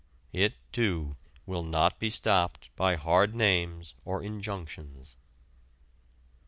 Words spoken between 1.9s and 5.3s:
be stopped by hard names or injunctions.